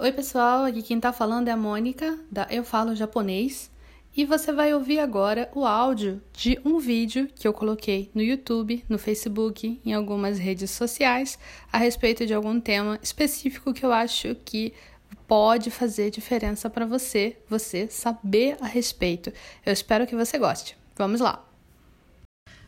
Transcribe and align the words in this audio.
Oi, 0.00 0.12
pessoal, 0.12 0.64
aqui 0.64 0.80
quem 0.80 1.00
tá 1.00 1.12
falando 1.12 1.48
é 1.48 1.50
a 1.50 1.56
Mônica, 1.56 2.16
da 2.30 2.46
Eu 2.48 2.62
Falo 2.62 2.94
Japonês, 2.94 3.68
e 4.16 4.24
você 4.24 4.52
vai 4.52 4.72
ouvir 4.72 5.00
agora 5.00 5.50
o 5.52 5.66
áudio 5.66 6.22
de 6.32 6.56
um 6.64 6.78
vídeo 6.78 7.28
que 7.34 7.48
eu 7.48 7.52
coloquei 7.52 8.08
no 8.14 8.22
YouTube, 8.22 8.84
no 8.88 8.96
Facebook, 8.96 9.80
em 9.84 9.92
algumas 9.92 10.38
redes 10.38 10.70
sociais, 10.70 11.36
a 11.72 11.78
respeito 11.78 12.24
de 12.24 12.32
algum 12.32 12.60
tema 12.60 12.96
específico 13.02 13.74
que 13.74 13.84
eu 13.84 13.92
acho 13.92 14.36
que 14.44 14.72
pode 15.26 15.68
fazer 15.68 16.12
diferença 16.12 16.70
para 16.70 16.86
você, 16.86 17.36
você 17.48 17.88
saber 17.88 18.56
a 18.60 18.68
respeito. 18.68 19.32
Eu 19.66 19.72
espero 19.72 20.06
que 20.06 20.14
você 20.14 20.38
goste. 20.38 20.76
Vamos 20.94 21.20
lá. 21.20 21.44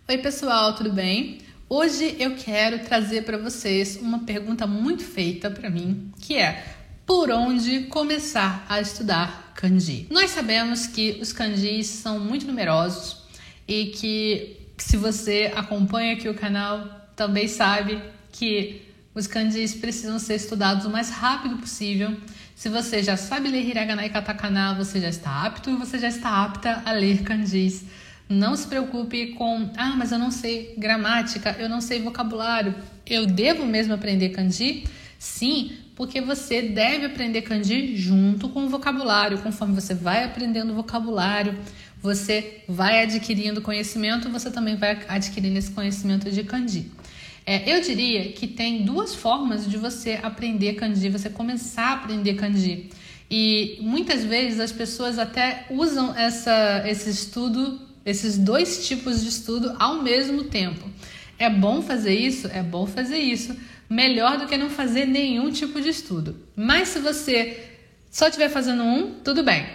Oi, 0.09 0.19
pessoal, 0.19 0.75
tudo 0.75 0.93
bem? 0.93 1.39
Hoje 1.69 2.17
eu 2.19 2.35
quero 2.35 2.81
trazer 2.81 3.23
para 3.23 3.39
vocês 3.39 3.95
uma 3.95 4.25
pergunta 4.25 4.67
muito 4.67 5.05
feita 5.05 5.49
para 5.49 5.71
mim, 5.71 6.11
que 6.21 6.37
é: 6.37 6.80
por 7.11 7.29
onde 7.33 7.87
começar 7.87 8.65
a 8.69 8.81
estudar 8.81 9.53
kanji? 9.57 10.07
Nós 10.13 10.31
sabemos 10.31 10.87
que 10.87 11.19
os 11.21 11.33
kanjis 11.33 11.89
são 11.89 12.21
muito 12.21 12.47
numerosos 12.47 13.17
e 13.67 13.87
que 13.87 14.57
se 14.79 14.97
você 14.97 15.51
acompanha 15.57 16.13
aqui 16.13 16.29
o 16.29 16.35
canal 16.35 17.11
também 17.17 17.49
sabe 17.49 18.01
que 18.31 18.83
os 19.13 19.27
kanjis 19.27 19.75
precisam 19.75 20.21
ser 20.21 20.37
estudados 20.37 20.87
o 20.87 20.89
mais 20.89 21.11
rápido 21.11 21.57
possível. 21.57 22.17
Se 22.55 22.69
você 22.69 23.03
já 23.03 23.17
sabe 23.17 23.49
ler 23.49 23.69
hiragana 23.69 24.07
e 24.07 24.11
katakana, 24.11 24.73
você 24.75 25.01
já 25.01 25.09
está 25.09 25.45
apto 25.45 25.69
e 25.69 25.75
você 25.75 25.99
já 25.99 26.07
está 26.07 26.45
apta 26.45 26.81
a 26.85 26.93
ler 26.93 27.25
kanjis. 27.25 27.87
Não 28.29 28.55
se 28.55 28.69
preocupe 28.69 29.33
com, 29.33 29.69
ah, 29.77 29.97
mas 29.97 30.13
eu 30.13 30.19
não 30.21 30.31
sei 30.31 30.77
gramática, 30.79 31.57
eu 31.59 31.69
não 31.69 31.81
sei 31.81 32.01
vocabulário. 32.01 32.73
Eu 33.05 33.27
devo 33.27 33.67
mesmo 33.67 33.95
aprender 33.95 34.29
kanji? 34.29 34.85
Sim, 35.19 35.73
porque 36.01 36.19
você 36.19 36.63
deve 36.63 37.05
aprender 37.05 37.43
kanji 37.43 37.95
junto 37.95 38.49
com 38.49 38.65
o 38.65 38.69
vocabulário. 38.71 39.37
Conforme 39.37 39.75
você 39.75 39.93
vai 39.93 40.25
aprendendo 40.25 40.73
vocabulário, 40.73 41.55
você 42.01 42.63
vai 42.67 43.03
adquirindo 43.03 43.61
conhecimento, 43.61 44.31
você 44.31 44.51
também 44.51 44.77
vai 44.77 44.99
adquirindo 45.07 45.59
esse 45.59 45.71
conhecimento 45.71 46.31
de 46.31 46.43
kanji. 46.43 46.91
É, 47.45 47.71
eu 47.71 47.83
diria 47.83 48.33
que 48.33 48.47
tem 48.47 48.83
duas 48.83 49.15
formas 49.15 49.69
de 49.69 49.77
você 49.77 50.19
aprender 50.23 50.73
kanji, 50.73 51.11
você 51.11 51.29
começar 51.29 51.89
a 51.89 51.93
aprender 51.97 52.33
kanji. 52.33 52.89
E 53.31 53.77
muitas 53.83 54.25
vezes 54.25 54.59
as 54.59 54.73
pessoas 54.73 55.19
até 55.19 55.67
usam 55.69 56.17
essa, 56.17 56.83
esse 56.87 57.11
estudo 57.11 57.79
esses 58.07 58.39
dois 58.39 58.89
tipos 58.89 59.21
de 59.21 59.29
estudo 59.29 59.77
ao 59.79 60.03
mesmo 60.03 60.45
tempo. 60.45 60.89
É 61.39 61.51
bom 61.51 61.83
fazer 61.83 62.15
isso? 62.15 62.49
É 62.49 62.63
bom 62.63 62.87
fazer 62.87 63.19
isso. 63.19 63.55
Melhor 63.91 64.39
do 64.39 64.47
que 64.47 64.57
não 64.57 64.71
fazer 64.71 65.05
nenhum 65.05 65.51
tipo 65.51 65.81
de 65.81 65.89
estudo. 65.89 66.37
Mas 66.55 66.89
se 66.89 67.01
você 67.01 67.71
só 68.09 68.29
estiver 68.29 68.49
fazendo 68.49 68.85
um, 68.85 69.15
tudo 69.25 69.43
bem. 69.43 69.67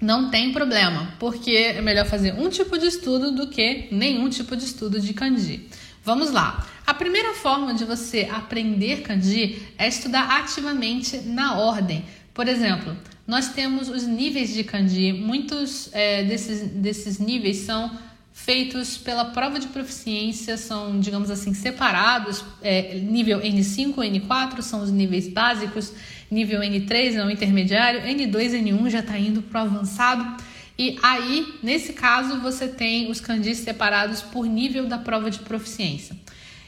Não 0.00 0.28
tem 0.28 0.52
problema, 0.52 1.14
porque 1.20 1.52
é 1.52 1.80
melhor 1.80 2.04
fazer 2.04 2.34
um 2.34 2.48
tipo 2.48 2.76
de 2.76 2.86
estudo 2.86 3.30
do 3.30 3.46
que 3.46 3.88
nenhum 3.92 4.28
tipo 4.28 4.56
de 4.56 4.64
estudo 4.64 5.00
de 5.00 5.14
kanji. 5.14 5.68
Vamos 6.04 6.30
lá. 6.32 6.66
A 6.86 6.92
primeira 6.92 7.32
forma 7.32 7.72
de 7.72 7.84
você 7.84 8.28
aprender 8.30 9.02
kanji 9.02 9.62
é 9.78 9.88
estudar 9.88 10.40
ativamente 10.40 11.18
na 11.18 11.58
ordem. 11.58 12.04
Por 12.34 12.48
exemplo, 12.48 12.96
nós 13.26 13.48
temos 13.50 13.88
os 13.88 14.02
níveis 14.02 14.52
de 14.52 14.64
kanji. 14.64 15.12
Muitos 15.12 15.88
é, 15.92 16.24
desses, 16.24 16.68
desses 16.68 17.18
níveis 17.18 17.58
são 17.58 17.90
feitos 18.36 18.98
pela 18.98 19.26
prova 19.26 19.60
de 19.60 19.68
proficiência, 19.68 20.56
são, 20.56 20.98
digamos 20.98 21.30
assim, 21.30 21.54
separados. 21.54 22.44
É, 22.60 22.98
nível 22.98 23.40
N5 23.40 23.94
N4 23.94 24.60
são 24.60 24.82
os 24.82 24.90
níveis 24.90 25.28
básicos, 25.28 25.92
nível 26.28 26.60
N3 26.60 27.14
é 27.14 27.24
o 27.24 27.30
intermediário, 27.30 28.00
N2 28.00 28.60
N1 28.60 28.90
já 28.90 28.98
está 28.98 29.16
indo 29.16 29.40
para 29.40 29.62
o 29.62 29.66
avançado. 29.66 30.42
E 30.76 30.98
aí, 31.00 31.54
nesse 31.62 31.92
caso, 31.92 32.40
você 32.40 32.66
tem 32.66 33.08
os 33.08 33.20
kanjis 33.20 33.58
separados 33.58 34.20
por 34.20 34.44
nível 34.44 34.86
da 34.86 34.98
prova 34.98 35.30
de 35.30 35.38
proficiência. 35.38 36.16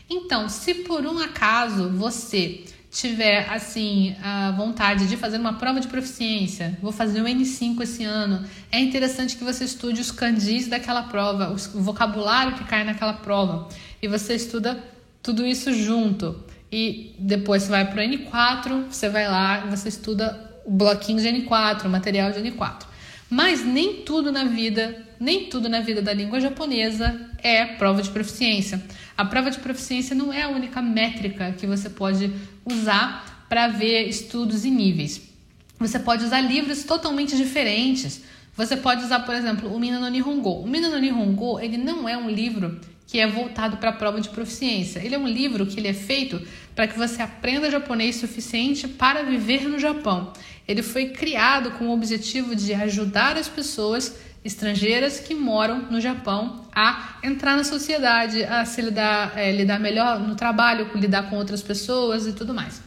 Então, 0.09 0.49
se 0.49 0.73
por 0.73 1.05
um 1.05 1.19
acaso 1.19 1.91
você 1.91 2.63
tiver 2.91 3.49
assim 3.51 4.17
a 4.23 4.53
vontade 4.53 5.07
de 5.07 5.17
fazer 5.17 5.39
uma 5.39 5.55
prova 5.55 5.81
de 5.81 5.89
proficiência, 5.89 6.79
vou 6.81 6.93
fazer 6.93 7.21
o 7.21 7.25
N5 7.25 7.83
esse 7.83 8.05
ano, 8.05 8.45
é 8.71 8.81
interessante 8.81 9.37
que 9.37 9.45
você 9.45 9.65
estude 9.65 10.01
os 10.01 10.11
kanjis 10.11 10.69
daquela 10.69 11.03
prova, 11.03 11.53
o 11.53 11.83
vocabulário 11.83 12.55
que 12.55 12.65
cai 12.65 12.85
naquela 12.85 13.15
prova, 13.15 13.69
e 14.01 14.09
você 14.09 14.35
estuda 14.35 14.83
tudo 15.23 15.47
isso 15.47 15.73
junto. 15.73 16.45
E 16.71 17.15
depois 17.19 17.63
você 17.63 17.71
vai 17.71 17.91
para 17.91 18.03
o 18.03 18.05
N4, 18.05 18.85
você 18.91 19.09
vai 19.09 19.29
lá 19.29 19.61
você 19.67 19.89
estuda 19.89 20.61
o 20.65 20.71
bloquinho 20.71 21.21
de 21.21 21.29
N4, 21.29 21.85
o 21.85 21.89
material 21.89 22.33
de 22.33 22.41
N4. 22.41 22.87
Mas 23.29 23.65
nem 23.65 24.03
tudo 24.03 24.31
na 24.31 24.45
vida, 24.45 25.05
nem 25.19 25.47
tudo 25.47 25.69
na 25.69 25.81
vida 25.81 26.01
da 26.01 26.13
língua 26.13 26.41
japonesa 26.41 27.29
é 27.47 27.65
prova 27.65 28.03
de 28.03 28.11
proficiência. 28.11 28.83
A 29.17 29.25
prova 29.25 29.51
de 29.51 29.59
proficiência 29.59 30.17
não 30.17 30.33
é 30.33 30.43
a 30.43 30.49
única 30.49 30.83
métrica 30.83 31.53
que 31.53 31.67
você 31.67 31.89
pode 31.89 32.33
usar 32.65 33.47
para 33.49 33.69
ver 33.69 34.09
estudos 34.09 34.65
e 34.65 34.71
níveis. 34.71 35.23
Você 35.79 35.99
pode 35.99 36.25
usar 36.25 36.41
livros 36.41 36.83
totalmente 36.83 37.37
diferentes. 37.37 38.23
Você 38.57 38.77
pode 38.77 39.05
usar, 39.05 39.21
por 39.21 39.35
exemplo, 39.35 39.73
o 39.73 39.79
Mina 39.79 40.01
no 40.01 40.09
Nihongo. 40.09 40.63
O 40.63 40.67
Mina 40.67 40.89
no 40.89 40.99
Nihongo, 40.99 41.61
ele 41.61 41.77
não 41.77 42.09
é 42.09 42.17
um 42.17 42.29
livro 42.29 42.81
que 43.07 43.21
é 43.21 43.27
voltado 43.27 43.77
para 43.77 43.91
a 43.91 43.93
prova 43.93 44.21
de 44.21 44.29
proficiência. 44.31 44.99
Ele 44.99 45.15
é 45.15 45.19
um 45.19 45.29
livro 45.29 45.67
que 45.67 45.79
ele 45.79 45.89
é 45.89 45.95
feito 45.95 46.43
para 46.75 46.89
que 46.89 46.99
você 46.99 47.23
aprenda 47.23 47.71
japonês 47.71 48.17
suficiente 48.17 48.89
para 48.89 49.23
viver 49.23 49.69
no 49.69 49.79
Japão. 49.79 50.33
Ele 50.67 50.83
foi 50.83 51.11
criado 51.11 51.71
com 51.73 51.87
o 51.87 51.93
objetivo 51.93 52.57
de 52.57 52.75
ajudar 52.75 53.37
as 53.37 53.49
pessoas 53.49 54.17
estrangeiras 54.47 55.19
que 55.21 55.35
moram 55.35 55.91
no 55.91 56.01
Japão 56.01 56.65
a 56.73 57.19
entrar 57.23 57.57
na 57.57 57.65
sociedade, 57.65 58.45
a 58.45 58.65
se 58.65 58.81
lidar, 58.81 59.33
é, 59.37 59.51
lidar 59.51 59.81
melhor 59.81 60.21
no 60.21 60.35
trabalho, 60.35 60.89
lidar 60.95 61.29
com 61.29 61.37
outras 61.37 61.63
pessoas 61.63 62.27
e 62.27 62.33
tudo 62.33 62.55
mais. 62.55 62.81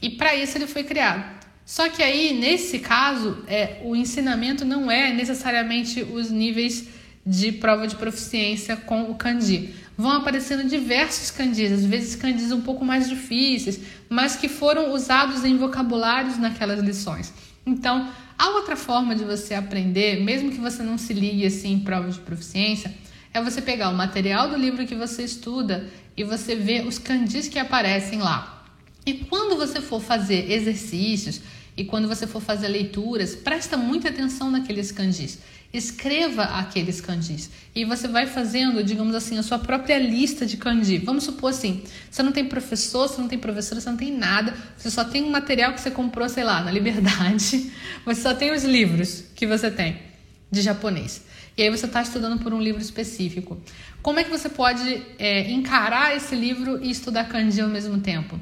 E 0.00 0.10
para 0.10 0.34
isso 0.34 0.56
ele 0.56 0.66
foi 0.66 0.84
criado. 0.84 1.40
Só 1.64 1.88
que 1.88 2.02
aí, 2.02 2.32
nesse 2.32 2.78
caso, 2.78 3.44
é, 3.46 3.80
o 3.84 3.94
ensinamento 3.94 4.64
não 4.64 4.90
é 4.90 5.12
necessariamente 5.12 6.02
os 6.02 6.30
níveis 6.30 6.88
de 7.24 7.52
prova 7.52 7.86
de 7.86 7.96
proficiência 7.96 8.76
com 8.76 9.02
o 9.02 9.14
kanji. 9.14 9.74
Vão 9.96 10.12
aparecendo 10.12 10.68
diversos 10.68 11.30
kanjis, 11.30 11.72
às 11.72 11.84
vezes 11.84 12.16
kanjis 12.16 12.50
um 12.50 12.62
pouco 12.62 12.84
mais 12.84 13.08
difíceis, 13.08 13.80
mas 14.08 14.34
que 14.34 14.48
foram 14.48 14.92
usados 14.92 15.44
em 15.44 15.56
vocabulários 15.56 16.38
naquelas 16.38 16.80
lições. 16.80 17.32
Então, 17.66 18.10
a 18.40 18.48
outra 18.52 18.74
forma 18.74 19.14
de 19.14 19.22
você 19.22 19.52
aprender, 19.52 20.24
mesmo 20.24 20.50
que 20.50 20.58
você 20.58 20.82
não 20.82 20.96
se 20.96 21.12
ligue 21.12 21.44
assim 21.44 21.72
em 21.72 21.80
prova 21.80 22.10
de 22.10 22.18
proficiência, 22.20 22.90
é 23.34 23.42
você 23.42 23.60
pegar 23.60 23.90
o 23.90 23.94
material 23.94 24.48
do 24.48 24.56
livro 24.56 24.86
que 24.86 24.94
você 24.94 25.24
estuda 25.24 25.86
e 26.16 26.24
você 26.24 26.56
ver 26.56 26.86
os 26.86 26.98
kanjis 26.98 27.48
que 27.48 27.58
aparecem 27.58 28.18
lá. 28.18 28.64
E 29.04 29.12
quando 29.12 29.58
você 29.58 29.82
for 29.82 30.00
fazer 30.00 30.50
exercícios 30.50 31.42
e 31.76 31.84
quando 31.84 32.08
você 32.08 32.26
for 32.26 32.40
fazer 32.40 32.68
leituras, 32.68 33.34
presta 33.34 33.76
muita 33.76 34.08
atenção 34.08 34.50
naqueles 34.50 34.92
kanjis. 34.92 35.38
Escreva 35.72 36.42
aqueles 36.42 37.00
kanjis 37.00 37.48
e 37.74 37.84
você 37.84 38.08
vai 38.08 38.26
fazendo, 38.26 38.82
digamos 38.82 39.14
assim, 39.14 39.38
a 39.38 39.42
sua 39.42 39.58
própria 39.58 39.98
lista 39.98 40.44
de 40.44 40.56
kanji. 40.56 40.98
Vamos 40.98 41.24
supor 41.24 41.50
assim, 41.50 41.84
você 42.10 42.22
não 42.22 42.32
tem 42.32 42.44
professor, 42.44 43.08
você 43.08 43.20
não 43.20 43.28
tem 43.28 43.38
professora, 43.38 43.80
você 43.80 43.88
não 43.88 43.96
tem 43.96 44.12
nada, 44.12 44.52
você 44.76 44.90
só 44.90 45.04
tem 45.04 45.22
um 45.22 45.30
material 45.30 45.72
que 45.72 45.80
você 45.80 45.90
comprou, 45.90 46.28
sei 46.28 46.42
lá, 46.42 46.60
na 46.62 46.70
Liberdade. 46.70 47.70
Você 48.06 48.22
só 48.22 48.32
tem 48.32 48.50
os 48.50 48.64
livros 48.64 49.24
que 49.36 49.46
você 49.46 49.70
tem 49.70 49.98
de 50.50 50.62
japonês. 50.62 51.22
E 51.56 51.62
aí 51.62 51.68
você 51.68 51.84
está 51.84 52.00
estudando 52.00 52.42
por 52.42 52.54
um 52.54 52.60
livro 52.60 52.80
específico. 52.80 53.60
Como 54.00 54.18
é 54.18 54.24
que 54.24 54.30
você 54.30 54.48
pode 54.48 55.02
é, 55.18 55.50
encarar 55.50 56.16
esse 56.16 56.34
livro 56.34 56.82
e 56.82 56.90
estudar 56.90 57.24
kanji 57.24 57.60
ao 57.60 57.68
mesmo 57.68 58.00
tempo? 58.00 58.40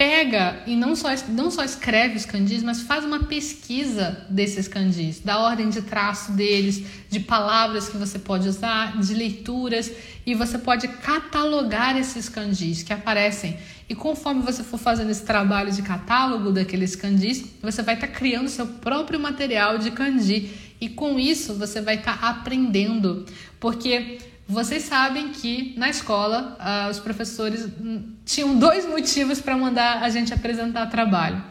Pega 0.00 0.62
e 0.66 0.74
não 0.74 0.96
só, 0.96 1.08
não 1.28 1.50
só 1.50 1.62
escreve 1.62 2.16
os 2.16 2.24
candis, 2.24 2.62
mas 2.62 2.80
faz 2.80 3.04
uma 3.04 3.24
pesquisa 3.24 4.24
desses 4.30 4.66
candis, 4.66 5.20
da 5.20 5.38
ordem 5.38 5.68
de 5.68 5.82
traço 5.82 6.32
deles, 6.32 6.82
de 7.10 7.20
palavras 7.20 7.90
que 7.90 7.98
você 7.98 8.18
pode 8.18 8.48
usar, 8.48 8.98
de 8.98 9.12
leituras, 9.12 9.92
e 10.24 10.34
você 10.34 10.56
pode 10.56 10.88
catalogar 10.88 11.98
esses 11.98 12.30
candis 12.30 12.82
que 12.82 12.94
aparecem. 12.94 13.58
E 13.90 13.94
conforme 13.94 14.40
você 14.40 14.64
for 14.64 14.78
fazendo 14.78 15.10
esse 15.10 15.22
trabalho 15.22 15.70
de 15.70 15.82
catálogo 15.82 16.50
daqueles 16.50 16.96
candis, 16.96 17.44
você 17.60 17.82
vai 17.82 17.94
estar 17.94 18.06
tá 18.06 18.12
criando 18.14 18.48
seu 18.48 18.66
próprio 18.66 19.20
material 19.20 19.76
de 19.76 19.90
kanji. 19.90 20.50
E 20.80 20.88
com 20.88 21.18
isso 21.18 21.52
você 21.52 21.82
vai 21.82 21.96
estar 21.96 22.18
tá 22.18 22.30
aprendendo, 22.30 23.26
porque 23.58 24.18
vocês 24.50 24.82
sabem 24.82 25.28
que 25.28 25.74
na 25.78 25.88
escola 25.88 26.58
uh, 26.58 26.90
os 26.90 26.98
professores 26.98 27.66
hum, 27.80 28.14
tinham 28.24 28.58
dois 28.58 28.84
motivos 28.86 29.40
para 29.40 29.56
mandar 29.56 30.02
a 30.02 30.10
gente 30.10 30.34
apresentar 30.34 30.86
trabalho. 30.86 31.42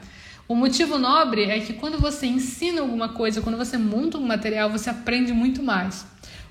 O 0.47 0.55
motivo 0.55 0.97
nobre 0.97 1.45
é 1.45 1.59
que 1.59 1.73
quando 1.73 1.97
você 1.99 2.25
ensina 2.25 2.81
alguma 2.81 3.09
coisa, 3.09 3.39
quando 3.39 3.57
você 3.57 3.77
monta 3.77 4.17
um 4.17 4.25
material, 4.25 4.69
você 4.69 4.89
aprende 4.89 5.31
muito 5.31 5.63
mais. 5.63 6.05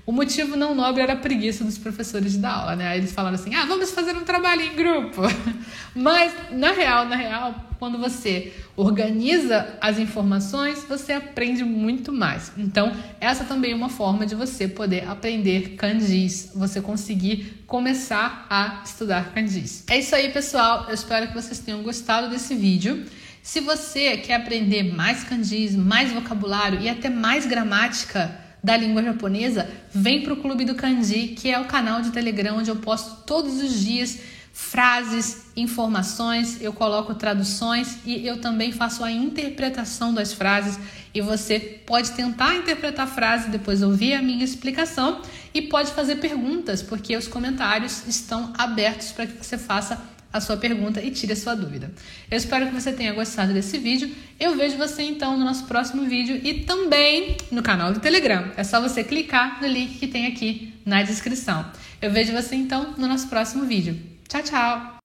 O 0.09 0.11
motivo 0.11 0.55
não 0.55 0.73
nobre 0.73 1.03
era 1.03 1.13
a 1.13 1.15
preguiça 1.15 1.63
dos 1.63 1.77
professores 1.77 2.35
de 2.35 2.43
aula, 2.43 2.75
né? 2.75 2.87
Aí 2.87 2.97
eles 2.97 3.11
falaram 3.11 3.35
assim: 3.35 3.53
ah, 3.53 3.65
vamos 3.65 3.91
fazer 3.91 4.17
um 4.17 4.23
trabalho 4.23 4.63
em 4.63 4.75
grupo. 4.75 5.21
Mas, 5.93 6.33
na 6.49 6.71
real, 6.71 7.05
na 7.05 7.15
real, 7.15 7.53
quando 7.77 7.99
você 7.99 8.51
organiza 8.75 9.77
as 9.79 9.99
informações, 9.99 10.83
você 10.89 11.13
aprende 11.13 11.63
muito 11.63 12.11
mais. 12.11 12.51
Então, 12.57 12.91
essa 13.21 13.43
também 13.43 13.73
é 13.73 13.75
uma 13.75 13.87
forma 13.87 14.25
de 14.25 14.33
você 14.33 14.67
poder 14.67 15.07
aprender 15.07 15.75
kanjis, 15.75 16.53
você 16.55 16.81
conseguir 16.81 17.63
começar 17.67 18.47
a 18.49 18.81
estudar 18.83 19.31
kanjis. 19.31 19.83
É 19.87 19.99
isso 19.99 20.15
aí, 20.15 20.31
pessoal. 20.31 20.85
Eu 20.87 20.95
espero 20.95 21.27
que 21.27 21.35
vocês 21.35 21.59
tenham 21.59 21.83
gostado 21.83 22.31
desse 22.31 22.55
vídeo. 22.55 23.05
Se 23.43 23.59
você 23.59 24.17
quer 24.17 24.37
aprender 24.37 24.91
mais 24.91 25.23
kanjis, 25.23 25.75
mais 25.75 26.11
vocabulário 26.11 26.81
e 26.81 26.89
até 26.89 27.11
mais 27.11 27.45
gramática, 27.45 28.48
da 28.63 28.75
língua 28.75 29.01
japonesa, 29.03 29.69
vem 29.93 30.21
para 30.21 30.33
o 30.33 30.37
Clube 30.37 30.65
do 30.65 30.75
Kanji, 30.75 31.29
que 31.29 31.49
é 31.49 31.59
o 31.59 31.65
canal 31.65 32.01
de 32.01 32.11
Telegram 32.11 32.57
onde 32.57 32.69
eu 32.69 32.75
posto 32.75 33.23
todos 33.25 33.61
os 33.61 33.79
dias 33.79 34.19
frases, 34.59 35.45
informações, 35.55 36.61
eu 36.61 36.73
coloco 36.73 37.15
traduções 37.15 37.97
e 38.05 38.27
eu 38.27 38.41
também 38.41 38.73
faço 38.73 39.03
a 39.03 39.11
interpretação 39.11 40.13
das 40.13 40.33
frases. 40.33 40.77
E 41.13 41.21
você 41.21 41.59
pode 41.59 42.11
tentar 42.11 42.55
interpretar 42.55 43.07
a 43.07 43.09
frase, 43.09 43.49
depois 43.49 43.81
ouvir 43.81 44.13
a 44.13 44.21
minha 44.21 44.43
explicação 44.43 45.21
e 45.53 45.61
pode 45.61 45.91
fazer 45.91 46.17
perguntas, 46.17 46.83
porque 46.83 47.15
os 47.15 47.27
comentários 47.27 48.05
estão 48.05 48.53
abertos 48.57 49.11
para 49.11 49.27
que 49.27 49.43
você 49.43 49.57
faça 49.57 49.99
a 50.31 50.39
sua 50.39 50.57
pergunta 50.57 51.01
e 51.01 51.11
tire 51.11 51.33
a 51.33 51.35
sua 51.35 51.55
dúvida. 51.55 51.91
Eu 52.29 52.37
espero 52.37 52.67
que 52.67 52.73
você 52.73 52.91
tenha 52.91 53.13
gostado 53.13 53.53
desse 53.53 53.77
vídeo. 53.77 54.09
Eu 54.39 54.55
vejo 54.55 54.77
você 54.77 55.03
então 55.03 55.37
no 55.37 55.45
nosso 55.45 55.65
próximo 55.65 56.03
vídeo 56.03 56.39
e 56.43 56.65
também 56.65 57.37
no 57.51 57.63
canal 57.63 57.91
do 57.91 57.99
Telegram. 57.99 58.51
É 58.55 58.63
só 58.63 58.79
você 58.79 59.03
clicar 59.03 59.61
no 59.61 59.67
link 59.67 59.97
que 59.97 60.07
tem 60.07 60.27
aqui 60.27 60.73
na 60.85 61.03
descrição. 61.03 61.65
Eu 62.01 62.11
vejo 62.11 62.31
você 62.33 62.55
então 62.55 62.93
no 62.97 63.07
nosso 63.07 63.27
próximo 63.27 63.65
vídeo. 63.65 63.99
Tchau, 64.27 64.43
tchau! 64.43 64.98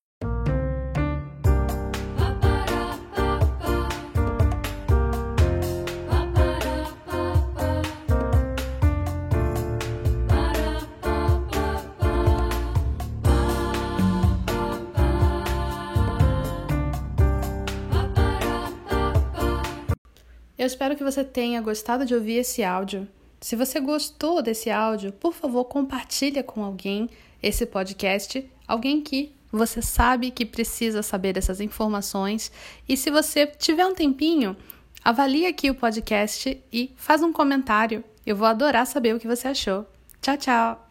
Eu 20.57 20.67
espero 20.67 20.97
que 20.97 21.03
você 21.03 21.25
tenha 21.25 21.61
gostado 21.61 22.07
de 22.07 22.15
ouvir 22.15 22.37
esse 22.37 22.63
áudio. 22.63 23.09
Se 23.41 23.57
você 23.57 23.81
gostou 23.81 24.41
desse 24.41 24.71
áudio, 24.71 25.13
por 25.13 25.35
favor, 25.35 25.65
compartilhe 25.65 26.43
com 26.43 26.65
alguém 26.65 27.11
esse 27.43 27.67
podcast, 27.67 28.49
alguém 28.67 29.03
que 29.03 29.35
você 29.51 29.83
sabe 29.83 30.31
que 30.31 30.47
precisa 30.47 31.03
saber 31.03 31.33
dessas 31.33 31.61
informações. 31.61 32.51
E 32.89 32.97
se 32.97 33.11
você 33.11 33.47
tiver 33.47 33.87
um 33.87 33.95
tempinho, 33.95 34.57
avalie 35.05 35.47
aqui 35.47 35.71
o 35.71 35.75
podcast 35.75 36.63
e 36.73 36.93
faz 36.97 37.23
um 37.23 37.33
comentário. 37.33 38.03
Eu 38.25 38.37
vou 38.37 38.47
adorar 38.47 38.87
saber 38.87 39.15
o 39.15 39.21
que 39.21 39.27
você 39.27 39.49
achou. 39.49 39.87
Tchau, 40.23 40.37
tchau! 40.37 40.84